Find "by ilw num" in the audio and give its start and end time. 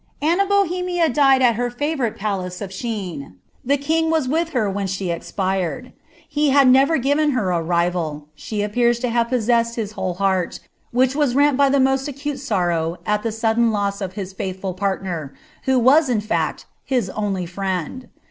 11.55-11.97